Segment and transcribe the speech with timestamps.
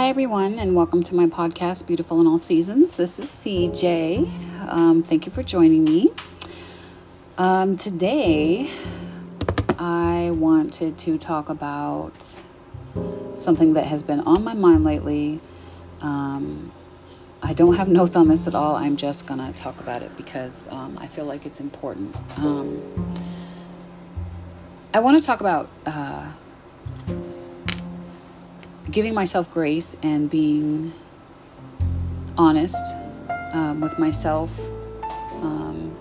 [0.00, 2.96] Hi, everyone, and welcome to my podcast, Beautiful in All Seasons.
[2.96, 4.66] This is CJ.
[4.66, 6.08] Um, thank you for joining me.
[7.36, 8.70] Um, today,
[9.78, 12.34] I wanted to talk about
[13.36, 15.38] something that has been on my mind lately.
[16.00, 16.72] Um,
[17.42, 18.76] I don't have notes on this at all.
[18.76, 22.16] I'm just going to talk about it because um, I feel like it's important.
[22.38, 23.14] Um,
[24.94, 25.68] I want to talk about.
[25.84, 26.32] Uh,
[28.90, 30.92] giving myself grace and being
[32.36, 32.96] honest
[33.52, 34.58] um, with myself,
[35.42, 35.96] um,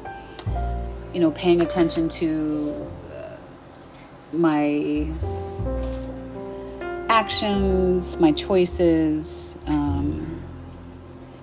[1.13, 3.35] you know, paying attention to uh,
[4.33, 5.07] my
[7.09, 10.41] actions, my choices, um,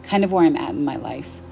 [0.02, 1.42] kind of where I'm at in my life.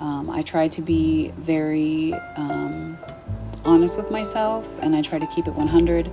[0.00, 2.98] Um, I try to be very um,
[3.64, 6.12] honest with myself and I try to keep it 100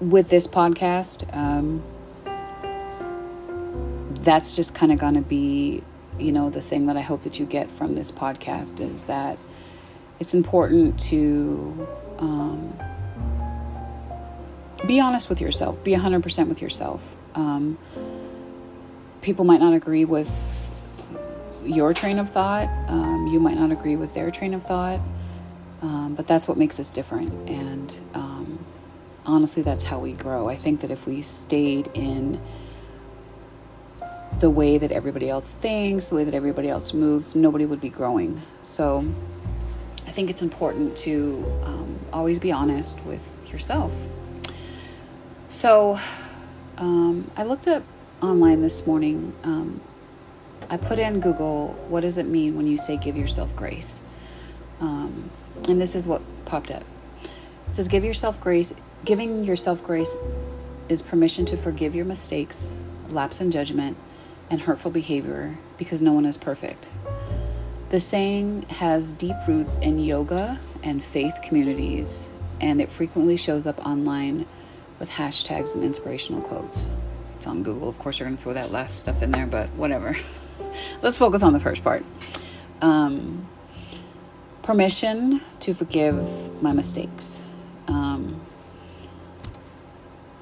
[0.00, 1.82] with this podcast, um,
[4.22, 5.82] that's just kind of going to be,
[6.18, 9.38] you know, the thing that I hope that you get from this podcast is that
[10.20, 11.88] it's important to
[12.18, 12.78] um,
[14.86, 17.16] be honest with yourself, be 100% with yourself.
[17.34, 17.78] Um,
[19.22, 20.70] people might not agree with
[21.64, 25.00] your train of thought, um, you might not agree with their train of thought,
[25.82, 27.30] um, but that's what makes us different.
[27.48, 28.27] And, um,
[29.28, 30.48] honestly, that's how we grow.
[30.48, 32.40] I think that if we stayed in
[34.40, 37.90] the way that everybody else thinks, the way that everybody else moves, nobody would be
[37.90, 38.40] growing.
[38.62, 39.06] So
[40.06, 43.94] I think it's important to um, always be honest with yourself.
[45.48, 45.98] So
[46.78, 47.82] um, I looked up
[48.22, 49.34] online this morning.
[49.44, 49.80] Um,
[50.70, 54.00] I put in Google, what does it mean when you say give yourself grace?
[54.80, 55.30] Um,
[55.68, 56.84] and this is what popped up.
[57.66, 58.72] It says, give yourself grace
[59.04, 60.16] Giving yourself grace
[60.88, 62.70] is permission to forgive your mistakes,
[63.08, 63.96] lapse in judgment,
[64.50, 66.90] and hurtful behavior because no one is perfect.
[67.90, 73.84] The saying has deep roots in yoga and faith communities, and it frequently shows up
[73.86, 74.46] online
[74.98, 76.88] with hashtags and inspirational quotes.
[77.36, 77.88] It's on Google.
[77.88, 80.16] Of course, you're going to throw that last stuff in there, but whatever.
[81.02, 82.04] Let's focus on the first part.
[82.82, 83.48] Um,
[84.62, 87.42] permission to forgive my mistakes.
[87.86, 88.40] Um,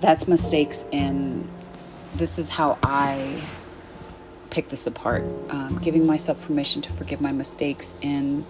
[0.01, 1.49] that's mistakes in
[2.15, 3.43] this is how I
[4.51, 5.25] pick this apart.
[5.51, 8.47] Um, giving myself permission to forgive my mistakes in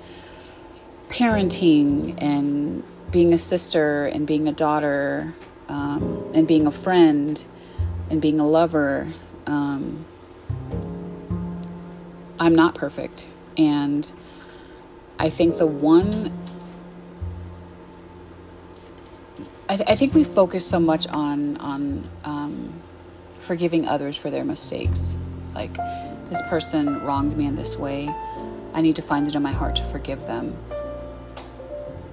[1.08, 5.34] parenting and being a sister and being a daughter
[5.68, 7.44] um, and being a friend
[8.10, 9.08] and being a lover.
[9.46, 10.04] Um,
[12.38, 13.28] I'm not perfect.
[13.56, 14.12] And
[15.18, 16.32] I think the one
[19.68, 22.72] I, th- I think we focus so much on on um,
[23.40, 25.18] forgiving others for their mistakes.
[25.54, 25.74] Like
[26.28, 28.08] this person wronged me in this way,
[28.74, 30.56] I need to find it in my heart to forgive them.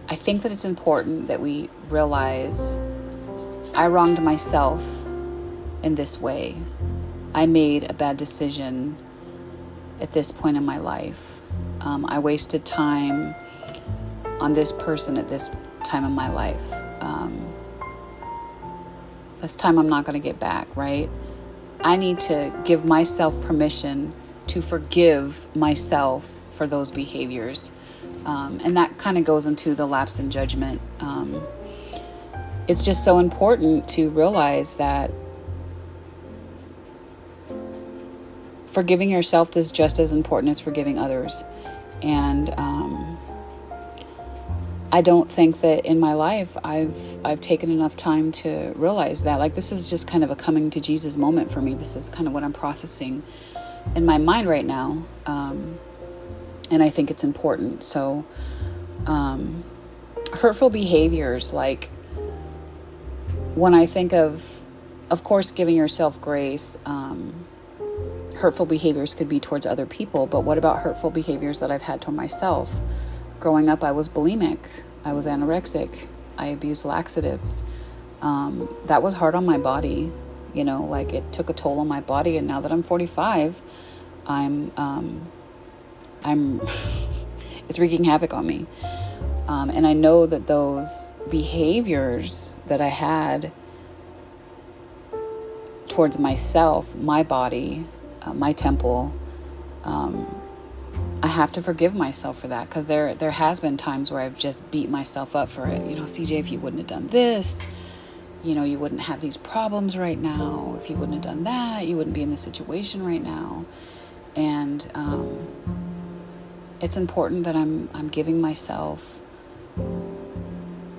[0.09, 2.77] I think that it's important that we realize
[3.75, 4.83] I wronged myself
[5.83, 6.55] in this way.
[7.35, 8.97] I made a bad decision
[9.99, 11.41] at this point in my life.
[11.81, 13.35] Um, I wasted time
[14.39, 15.49] on this person at this
[15.83, 16.73] time in my life
[19.43, 21.09] that's time I'm not going to get back, right?
[21.81, 24.13] I need to give myself permission
[24.47, 27.69] to forgive myself for those behaviors.
[28.25, 30.79] Um, and that kind of goes into the lapse in judgment.
[31.01, 31.45] Um,
[32.69, 35.11] it's just so important to realize that
[38.65, 41.43] forgiving yourself is just as important as forgiving others.
[42.01, 43.12] And um,
[44.93, 49.39] I don't think that in my life I've I've taken enough time to realize that.
[49.39, 51.73] Like this is just kind of a coming to Jesus moment for me.
[51.73, 53.23] This is kind of what I'm processing
[53.95, 55.79] in my mind right now, um,
[56.69, 57.83] and I think it's important.
[57.83, 58.23] So,
[59.07, 59.63] um,
[60.33, 61.89] hurtful behaviors, like
[63.55, 64.63] when I think of,
[65.09, 66.77] of course, giving yourself grace.
[66.85, 67.47] Um,
[68.35, 72.01] hurtful behaviors could be towards other people, but what about hurtful behaviors that I've had
[72.01, 72.71] toward myself?
[73.43, 74.57] Growing up, I was bulimic,
[75.03, 76.07] I was anorexic,
[76.37, 77.65] I abused laxatives.
[78.21, 80.09] Um, that was hard on my body,
[80.53, 82.37] you know, like it took a toll on my body.
[82.37, 83.61] And now that I'm 45,
[84.25, 85.29] I'm, um,
[86.23, 86.61] I'm,
[87.67, 88.65] it's wreaking havoc on me.
[89.49, 93.51] Um, and I know that those behaviors that I had
[95.89, 97.85] towards myself, my body,
[98.21, 99.13] uh, my temple,
[99.83, 100.42] um,
[101.21, 104.37] I have to forgive myself for that because there there has been times where I've
[104.37, 105.81] just beat myself up for it.
[105.89, 107.65] You know, CJ, if you wouldn't have done this,
[108.43, 110.77] you know, you wouldn't have these problems right now.
[110.81, 113.65] If you wouldn't have done that, you wouldn't be in this situation right now.
[114.35, 115.47] And um,
[116.81, 119.21] it's important that I'm I'm giving myself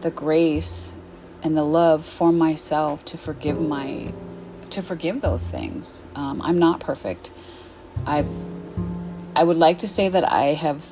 [0.00, 0.94] the grace
[1.42, 4.14] and the love for myself to forgive my
[4.70, 6.02] to forgive those things.
[6.14, 7.30] Um, I'm not perfect.
[8.06, 8.26] I've
[9.36, 10.84] I would like to say that I have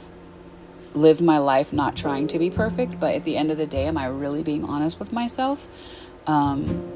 [0.94, 3.86] lived my life not trying to be perfect, but at the end of the day,
[3.86, 5.66] am I really being honest with myself?
[6.26, 6.92] Um,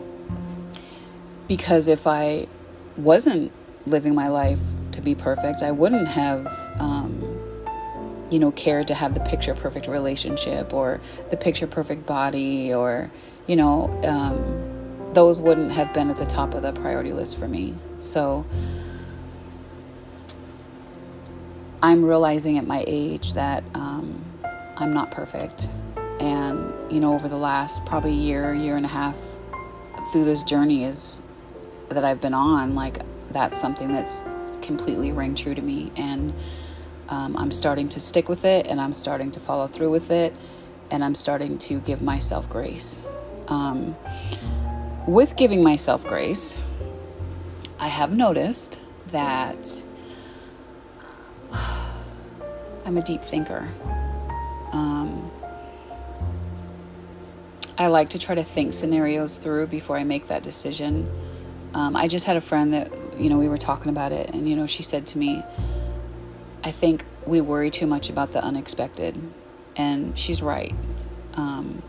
[1.48, 2.46] because if I
[2.96, 3.52] wasn't
[3.86, 4.58] living my life
[4.92, 6.46] to be perfect, I wouldn't have,
[6.78, 7.22] um,
[8.30, 11.00] you know, cared to have the picture perfect relationship or
[11.30, 13.10] the picture perfect body or,
[13.46, 17.46] you know, um, those wouldn't have been at the top of the priority list for
[17.46, 17.74] me.
[17.98, 18.44] So
[21.86, 24.24] I'm realizing at my age that um,
[24.76, 25.68] I'm not perfect.
[26.18, 29.16] And, you know, over the last probably year, year and a half
[30.10, 31.22] through this journey is
[31.90, 32.98] that I've been on, like
[33.30, 34.24] that's something that's
[34.62, 35.92] completely rang true to me.
[35.94, 36.34] And
[37.08, 40.34] um, I'm starting to stick with it and I'm starting to follow through with it
[40.90, 42.98] and I'm starting to give myself grace.
[43.46, 43.94] Um,
[45.06, 46.58] with giving myself grace,
[47.78, 48.80] I have noticed
[49.12, 49.84] that
[52.86, 53.68] I'm a deep thinker.
[54.70, 55.28] Um,
[57.76, 61.10] I like to try to think scenarios through before I make that decision.
[61.74, 64.48] Um, I just had a friend that, you know, we were talking about it, and,
[64.48, 65.42] you know, she said to me,
[66.62, 69.20] I think we worry too much about the unexpected.
[69.74, 70.74] And she's right.
[71.34, 71.82] Um,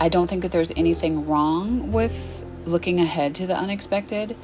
[0.00, 4.36] I don't think that there's anything wrong with looking ahead to the unexpected,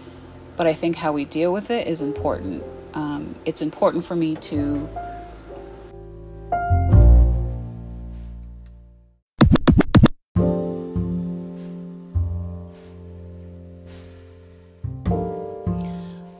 [0.57, 2.63] but I think how we deal with it is important.
[2.95, 4.89] Um, it's important for me to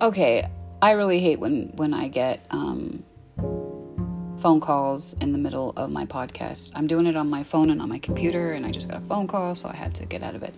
[0.05, 0.47] okay,
[0.83, 3.03] I really hate when when I get um,
[4.39, 6.73] phone calls in the middle of my podcast.
[6.75, 9.07] I'm doing it on my phone and on my computer, and I just got a
[9.07, 10.55] phone call, so I had to get out of it.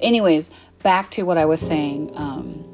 [0.00, 0.50] Anyways,
[0.82, 2.12] back to what I was saying.
[2.14, 2.64] Um,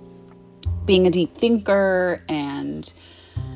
[0.85, 2.93] being a deep thinker and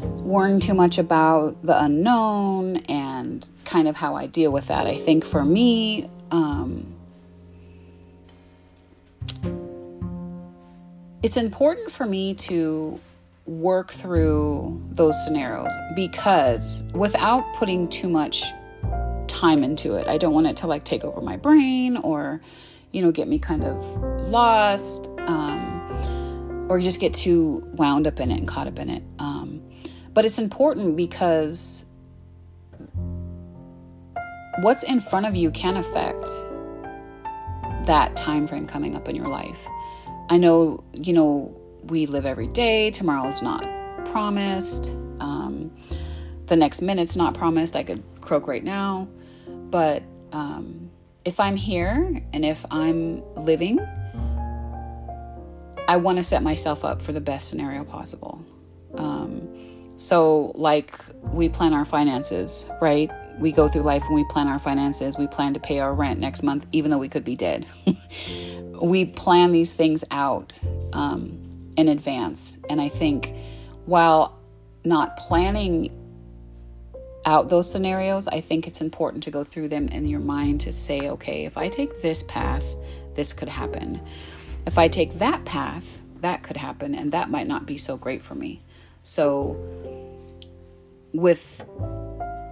[0.01, 4.87] worrying too much about the unknown and kind of how I deal with that.
[4.87, 6.98] I think for me, um,
[11.23, 13.01] it's important for me to
[13.47, 18.45] work through those scenarios because without putting too much
[19.27, 22.41] time into it, I don't want it to like take over my brain or,
[22.93, 23.81] you know, get me kind of
[24.29, 29.03] lost um, or just get too wound up in it and caught up in it.
[29.19, 29.63] Um,
[30.15, 31.85] but it's important because
[34.61, 36.29] what's in front of you can affect
[37.87, 39.67] that time frame coming up in your life.
[40.31, 42.91] I know, you know, we live every day.
[42.91, 43.65] Tomorrow's not
[44.07, 44.95] promised.
[45.21, 45.75] Um,
[46.47, 47.77] the next minute's not promised.
[47.77, 49.09] I could croak right now.
[49.47, 50.03] But
[50.33, 50.91] um,
[51.25, 53.81] if I'm here and if I'm living,
[55.89, 58.45] I want to set myself up for the best scenario possible.
[59.99, 60.97] So, like,
[61.33, 63.11] we plan our finances, right?
[63.39, 65.19] We go through life and we plan our finances.
[65.19, 67.67] We plan to pay our rent next month, even though we could be dead.
[68.81, 70.59] we plan these things out
[70.93, 72.61] um, in advance.
[72.71, 73.35] And I think
[73.87, 74.39] while
[74.85, 75.91] not planning
[77.25, 80.73] out those scenarios, I think it's important to go through them in your mind to
[80.73, 82.77] say, okay, if I take this path,
[83.15, 84.01] this could happen.
[84.65, 88.23] If I take that path, that could happen, and that might not be so great
[88.23, 88.63] for me.
[89.03, 89.57] So,
[91.13, 91.65] with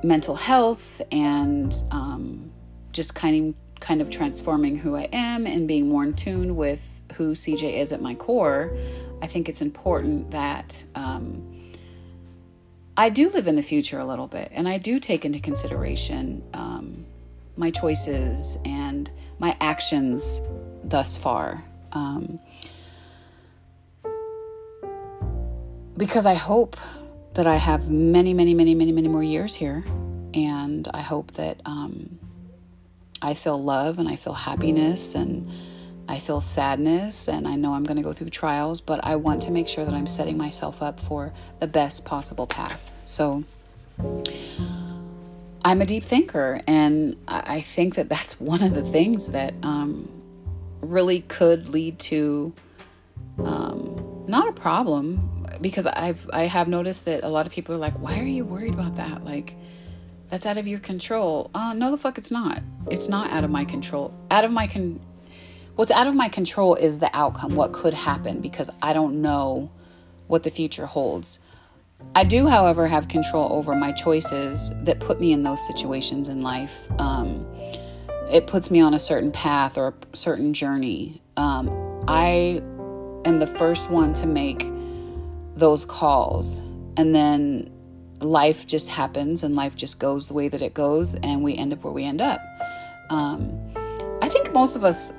[0.03, 2.51] mental health and um,
[2.93, 7.03] just kind of kind of transforming who I am and being more in tune with
[7.15, 8.75] who CJ is at my core,
[9.21, 11.73] I think it's important that um,
[12.97, 16.43] I do live in the future a little bit and I do take into consideration
[16.55, 17.05] um,
[17.57, 20.41] my choices and my actions
[20.83, 21.63] thus far.
[21.93, 22.39] Um,
[25.97, 26.77] because I hope
[27.37, 29.85] that I have many, many, many, many, many more years here.
[30.33, 32.19] And I hope that um,
[33.21, 35.51] I feel love and I feel happiness and
[36.09, 39.43] I feel sadness and I know I'm going to go through trials, but I want
[39.43, 42.91] to make sure that I'm setting myself up for the best possible path.
[43.05, 43.45] So
[45.63, 50.09] I'm a deep thinker, and I think that that's one of the things that um,
[50.81, 52.55] really could lead to
[53.39, 57.79] um, not a problem because I've I have noticed that a lot of people are
[57.79, 59.57] like, "Why are you worried about that?" Like
[60.29, 61.51] that's out of your control.
[61.55, 62.61] Uh, no, the fuck, it's not.
[62.91, 64.13] It's not out of my control.
[64.31, 65.01] Out of my con.
[65.77, 69.71] what's out of my control is the outcome, what could happen, because I don't know
[70.27, 71.39] what the future holds.
[72.15, 76.43] I do, however, have control over my choices that put me in those situations in
[76.43, 76.91] life.
[77.01, 77.47] Um,
[78.31, 81.23] it puts me on a certain path or a certain journey.
[81.37, 82.63] Um, I
[83.25, 84.67] am the first one to make
[85.57, 86.61] those calls,
[86.97, 87.71] and then
[88.21, 91.73] life just happens and life just goes the way that it goes, and we end
[91.73, 92.41] up where we end up.
[93.11, 93.59] Um,
[94.23, 95.13] I think most of us,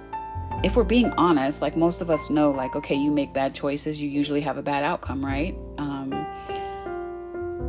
[0.64, 4.02] if we're being honest, like most of us know, like, okay, you make bad choices,
[4.02, 5.56] you usually have a bad outcome, right?
[5.78, 6.14] Um,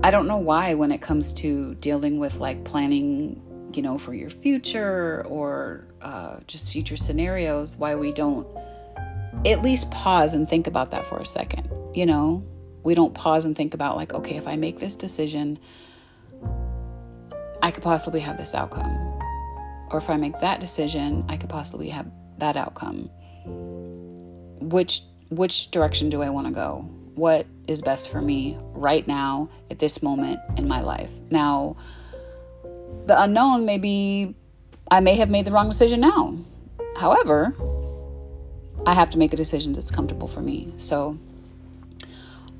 [0.02, 3.42] I don't know why, when it comes to dealing with like planning,
[3.74, 8.46] you know, for your future or uh, just future scenarios, why we don't
[9.44, 12.42] at least pause and think about that for a second, you know?
[12.82, 15.58] We don't pause and think about, like, okay, if I make this decision,
[17.62, 18.90] I could possibly have this outcome.
[19.90, 22.06] Or if I make that decision, I could possibly have
[22.38, 23.10] that outcome.
[24.60, 26.88] Which which direction do I want to go?
[27.14, 31.10] What is best for me right now at this moment in my life?
[31.30, 31.76] Now,
[33.06, 34.34] the unknown may be
[34.90, 36.38] I may have made the wrong decision now.
[36.96, 37.54] However,
[38.86, 40.72] I have to make a decision that's comfortable for me.
[40.78, 41.18] So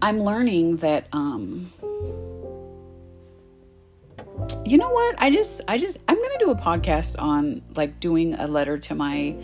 [0.00, 1.72] I'm learning that um
[4.64, 5.16] you know what?
[5.18, 8.78] I just I just I'm going to do a podcast on like doing a letter
[8.78, 9.36] to my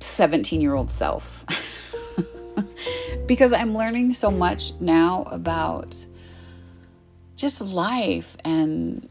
[0.00, 1.44] 17-year-old self.
[3.26, 5.94] because I'm learning so much now about
[7.36, 9.08] just life and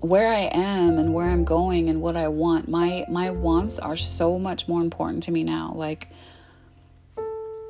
[0.00, 2.68] where I am and where I'm going and what I want.
[2.68, 5.72] My my wants are so much more important to me now.
[5.74, 6.08] Like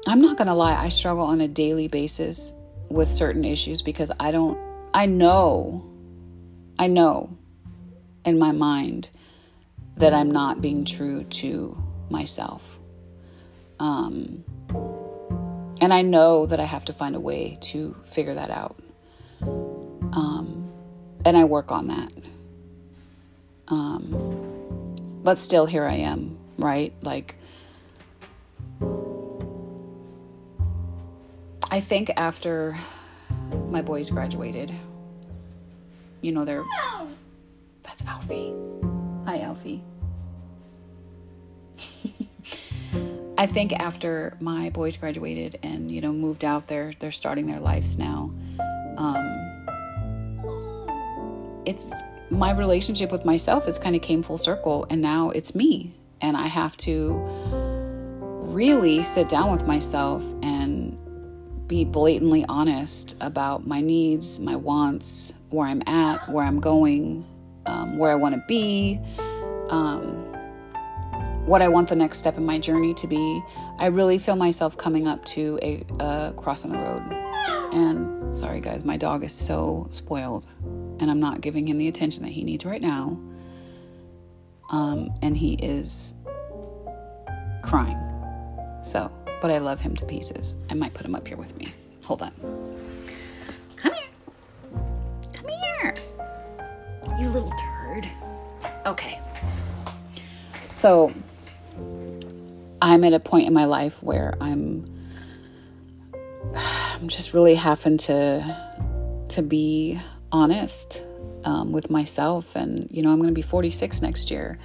[0.07, 2.55] I'm not going to lie, I struggle on a daily basis
[2.89, 4.59] with certain issues because I don't
[4.93, 5.87] I know
[6.79, 7.37] I know
[8.25, 9.11] in my mind
[9.97, 12.81] that I'm not being true to myself.
[13.79, 14.45] Um
[15.81, 18.77] and I know that I have to find a way to figure that out.
[19.41, 20.71] Um
[21.25, 22.13] and I work on that.
[23.69, 26.93] Um, but still, here I am, right?
[27.03, 27.37] Like,
[31.71, 32.77] I think after
[33.69, 34.73] my boys graduated,
[36.21, 36.65] you know, they're.
[37.85, 38.53] That's Alfie.
[39.25, 39.83] Hi, Alfie.
[43.39, 47.61] I think after my boys graduated and you know moved out there, they're starting their
[47.61, 48.33] lives now.
[48.97, 49.37] Um,
[51.65, 51.95] it's
[52.31, 56.37] my relationship with myself has kind of came full circle and now it's me and
[56.37, 57.15] I have to
[58.51, 60.60] really sit down with myself and
[61.71, 67.25] be blatantly honest about my needs, my wants, where I'm at, where I'm going,
[67.65, 68.99] um, where I want to be,
[69.69, 70.27] um,
[71.47, 73.41] what I want the next step in my journey to be.
[73.79, 77.03] I really feel myself coming up to a, a crossing the road.
[77.73, 80.49] And sorry, guys, my dog is so spoiled
[80.99, 83.17] and I'm not giving him the attention that he needs right now.
[84.71, 86.15] Um, and he is
[87.63, 87.99] crying.
[88.83, 90.57] So, but I love him to pieces.
[90.69, 91.69] I might put him up here with me.
[92.05, 92.33] Hold on.
[93.77, 94.05] Come here.
[95.33, 95.95] Come here.
[97.19, 98.09] You little turd.
[98.87, 99.21] Okay.
[100.73, 101.13] So,
[102.83, 104.85] I'm at a point in my life where I'm
[106.55, 108.71] I'm just really having to
[109.29, 109.99] to be
[110.33, 111.05] honest
[111.45, 112.57] um, with myself.
[112.57, 114.59] And, you know, I'm going to be 46 next year.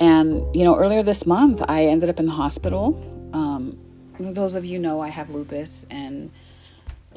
[0.00, 3.08] And, you know, earlier this month, I ended up in the hospital.
[3.32, 3.78] Um,
[4.18, 6.30] those of you know I have lupus and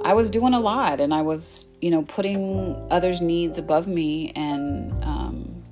[0.03, 4.31] I was doing a lot and I was, you know, putting others' needs above me
[4.35, 5.63] and um,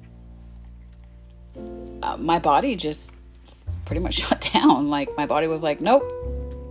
[2.02, 3.14] uh, my body just
[3.86, 4.90] pretty much shut down.
[4.90, 6.04] Like my body was like, nope,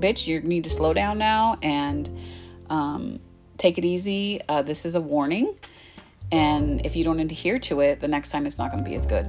[0.01, 2.09] bitch, you need to slow down now and
[2.71, 3.21] um,
[3.59, 4.41] take it easy.
[4.49, 5.55] Uh, this is a warning.
[6.31, 8.97] And if you don't adhere to it, the next time it's not going to be
[8.97, 9.27] as good.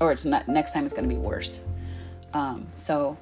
[0.00, 1.62] Or it's not, next time it's going to be worse.
[2.34, 3.16] Um, so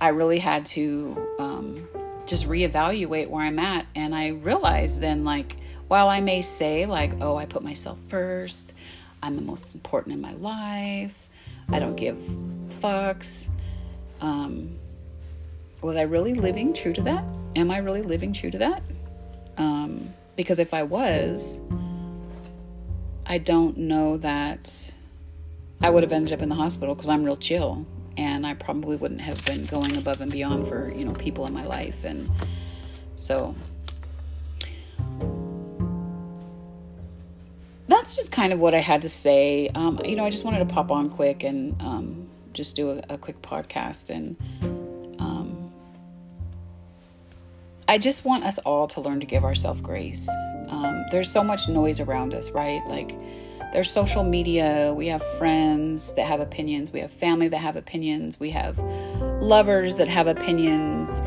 [0.00, 1.88] I really had to um,
[2.26, 3.86] just reevaluate where I'm at.
[3.94, 5.56] And I realized then, like,
[5.88, 8.74] while I may say, like, oh, I put myself first,
[9.22, 11.28] I'm the most important in my life,
[11.68, 12.16] I don't give
[12.80, 13.48] fucks.
[14.20, 14.78] Um,
[15.82, 17.24] was I really living true to that?
[17.56, 18.82] Am I really living true to that?
[19.56, 21.60] Um, because if I was,
[23.26, 24.92] I don't know that
[25.82, 27.86] I would have ended up in the hospital because I'm real chill
[28.20, 31.54] and I probably wouldn't have been going above and beyond for, you know, people in
[31.54, 32.04] my life.
[32.04, 32.30] And
[33.14, 33.54] so,
[37.88, 39.68] that's just kind of what I had to say.
[39.74, 43.14] Um, you know, I just wanted to pop on quick and um, just do a,
[43.14, 44.10] a, quick podcast.
[44.10, 44.36] And
[45.18, 45.72] um,
[47.88, 50.28] I just want us all to learn to give ourselves grace.
[50.68, 52.82] Um, there's so much noise around us, right?
[52.86, 53.16] Like,
[53.72, 58.40] there's social media, we have friends that have opinions, we have family that have opinions,
[58.40, 58.78] we have
[59.40, 61.20] lovers that have opinions.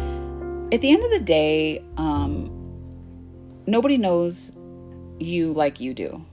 [0.74, 2.52] At the end of the day, um,
[3.66, 4.58] nobody knows
[5.20, 6.24] you like you do.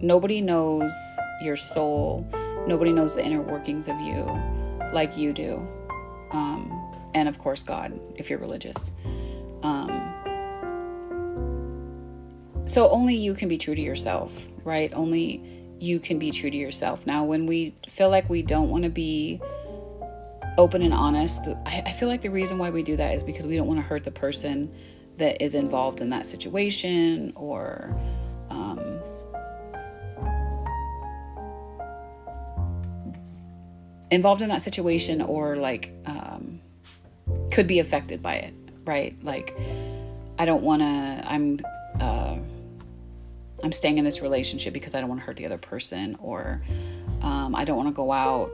[0.00, 0.92] Nobody knows
[1.40, 2.28] your soul.
[2.66, 4.24] Nobody knows the inner workings of you
[4.92, 5.66] like you do.
[6.32, 8.90] Um, and of course, God, if you're religious.
[9.62, 10.05] Um,
[12.66, 14.92] so only you can be true to yourself, right?
[14.94, 15.42] Only
[15.78, 17.06] you can be true to yourself.
[17.06, 19.40] Now, when we feel like we don't want to be
[20.58, 23.56] open and honest, I, feel like the reason why we do that is because we
[23.56, 24.74] don't want to hurt the person
[25.18, 27.96] that is involved in that situation or
[28.50, 29.00] um,
[34.10, 36.60] involved in that situation or like um,
[37.50, 38.54] could be affected by it
[38.84, 39.56] right like
[40.38, 41.58] i don't want to i'm
[42.00, 42.25] uh,
[43.66, 46.62] i'm staying in this relationship because i don't want to hurt the other person or
[47.22, 48.50] um, i don't want to go out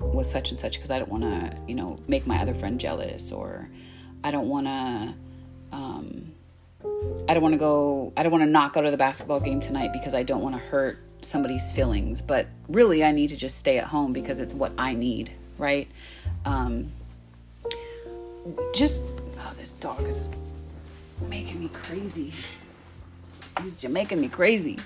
[0.00, 2.80] with such and such because i don't want to you know make my other friend
[2.80, 3.68] jealous or
[4.24, 5.14] i don't want to
[5.72, 6.32] um,
[7.28, 9.60] I don't want to go, I don't want to not go to the basketball game
[9.60, 12.20] tonight because I don't want to hurt somebody's feelings.
[12.20, 15.88] But really, I need to just stay at home because it's what I need, right?
[16.44, 16.90] Um,
[18.74, 19.02] just,
[19.38, 20.28] oh, this dog is
[21.28, 22.32] making me crazy.
[23.62, 24.78] He's making me crazy.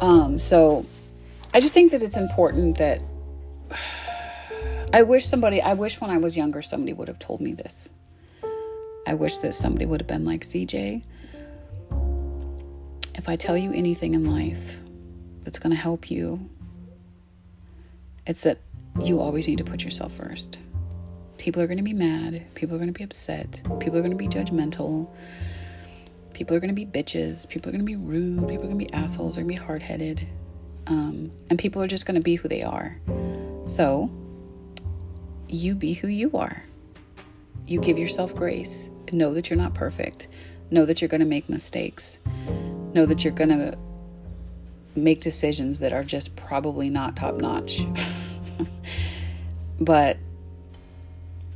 [0.00, 0.86] Um, so
[1.54, 3.02] I just think that it's important that
[4.92, 7.92] I wish somebody, I wish when I was younger, somebody would have told me this.
[9.06, 11.02] I wish that somebody would have been like CJ.
[13.14, 14.78] If I tell you anything in life
[15.42, 16.48] that's going to help you,
[18.26, 18.58] it's that
[19.02, 20.58] you always need to put yourself first.
[21.38, 22.44] People are going to be mad.
[22.54, 23.62] People are going to be upset.
[23.80, 25.08] People are going to be judgmental.
[26.38, 27.48] People are going to be bitches.
[27.48, 28.46] People are going to be rude.
[28.46, 29.34] People are going to be assholes.
[29.34, 30.24] They're going to be hard headed.
[30.86, 32.96] Um, and people are just going to be who they are.
[33.64, 34.08] So,
[35.48, 36.62] you be who you are.
[37.66, 40.28] You give yourself grace know that you're not perfect.
[40.70, 42.20] Know that you're going to make mistakes.
[42.94, 43.76] Know that you're going to
[44.94, 47.84] make decisions that are just probably not top notch.
[49.80, 50.18] but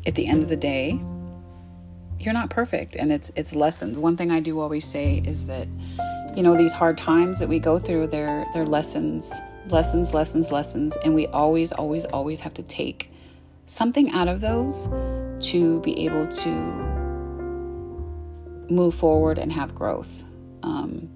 [0.06, 1.00] at the end of the day,
[2.24, 3.98] you're not perfect and it's it's lessons.
[3.98, 5.68] One thing I do always say is that
[6.36, 9.32] you know these hard times that we go through they're they're lessons,
[9.68, 13.10] lessons, lessons, lessons and we always always always have to take
[13.66, 14.88] something out of those
[15.40, 16.48] to be able to
[18.70, 20.24] move forward and have growth.
[20.62, 21.08] Um,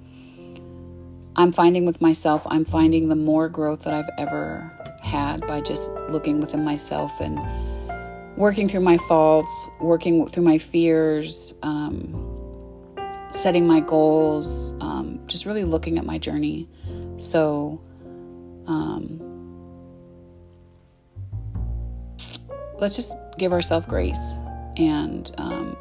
[1.36, 5.90] I'm finding with myself, I'm finding the more growth that I've ever had by just
[6.08, 7.38] looking within myself and
[8.36, 12.32] working through my faults, working through my fears, um,
[13.30, 16.68] setting my goals, um, just really looking at my journey.
[17.18, 17.80] So,
[18.66, 19.20] um,
[22.78, 24.36] let's just give ourselves grace
[24.76, 25.76] and um,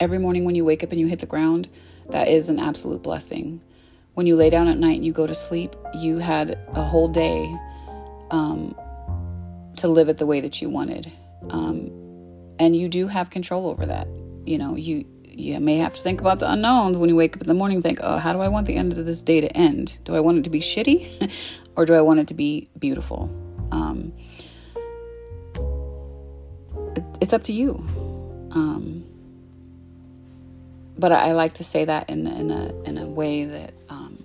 [0.00, 1.68] Every morning when you wake up and you hit the ground,
[2.10, 3.60] that is an absolute blessing.
[4.14, 7.08] When you lay down at night and you go to sleep, you had a whole
[7.08, 7.52] day
[8.30, 8.76] um,
[9.76, 11.10] to live it the way that you wanted.
[11.50, 11.90] Um,
[12.58, 14.08] and you do have control over that.
[14.44, 17.42] You know, you you may have to think about the unknowns when you wake up
[17.42, 19.56] in the morning think, oh, how do I want the end of this day to
[19.56, 19.98] end?
[20.02, 21.32] Do I want it to be shitty
[21.76, 23.30] or do I want it to be beautiful?
[23.70, 24.12] Um,
[26.96, 27.74] it, it's up to you.
[28.50, 29.04] Um,
[30.98, 34.18] but I, like to say that in in a in a way that um,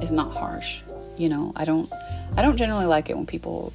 [0.00, 0.82] is not harsh.
[1.16, 1.92] You know, I don't
[2.36, 3.72] I don't generally like it when people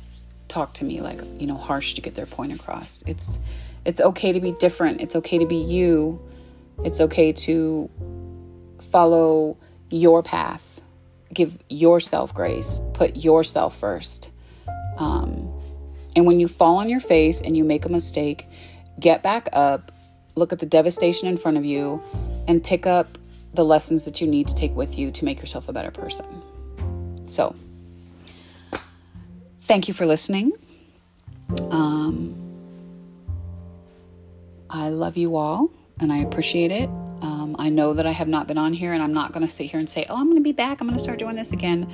[0.54, 3.04] talk to me like you know harsh to get their point across.
[3.06, 3.40] It's
[3.86, 5.02] it's okay to be different.
[5.02, 6.22] It's okay to be you.
[6.84, 7.90] It's okay to
[8.92, 9.58] follow
[9.90, 10.82] your path.
[11.34, 12.80] Give yourself grace.
[12.94, 14.32] Put yourself first.
[14.98, 15.52] Um,
[16.16, 18.48] and when you fall on your face and you make a mistake,
[19.00, 19.92] get back up
[20.36, 22.02] look at the devastation in front of you,
[22.48, 23.18] and pick up
[23.54, 26.26] the lessons that you need to take with you to make yourself a better person.
[27.26, 27.56] So,
[29.64, 30.52] thank you for listening.
[31.72, 32.36] Um,
[34.70, 36.90] I love you all and I appreciate it.
[37.22, 39.52] Um, I know that I have not been on here and I'm not going to
[39.52, 40.82] sit here and say, oh, I'm going to be back.
[40.82, 41.92] I'm going to start doing this again.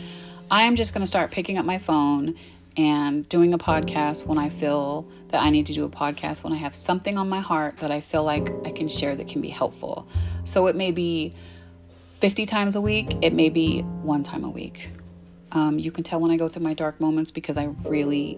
[0.49, 2.35] I am just going to start picking up my phone
[2.75, 6.53] and doing a podcast when I feel that I need to do a podcast, when
[6.53, 9.41] I have something on my heart that I feel like I can share that can
[9.41, 10.07] be helpful.
[10.45, 11.35] So it may be
[12.19, 14.89] 50 times a week, it may be one time a week.
[15.51, 18.37] Um, you can tell when I go through my dark moments because I really,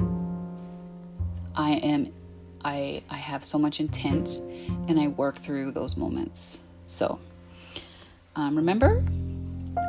[1.56, 2.14] I am,
[2.64, 4.42] I I have so much intent,
[4.88, 6.62] and I work through those moments.
[6.86, 7.20] So,
[8.36, 9.04] um, remember,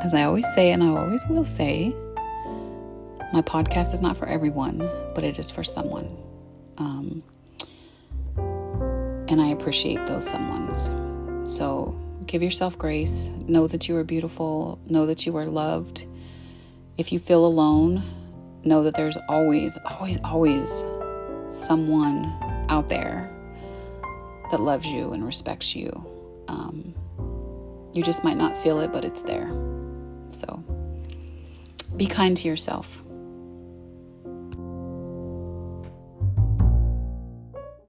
[0.02, 1.94] as I always say, and I always will say,
[3.32, 4.78] my podcast is not for everyone,
[5.14, 6.08] but it is for someone.
[6.78, 7.22] Um,
[9.28, 11.48] and I appreciate those someones.
[11.48, 13.30] So give yourself grace.
[13.46, 14.78] Know that you are beautiful.
[14.86, 16.06] Know that you are loved.
[16.98, 18.02] If you feel alone,
[18.64, 20.84] know that there's always, always, always
[21.48, 22.26] someone
[22.68, 23.30] out there
[24.50, 25.90] that loves you and respects you.
[26.48, 26.94] Um,
[27.94, 29.50] you just might not feel it, but it's there.
[30.28, 30.62] So
[31.96, 33.02] be kind to yourself.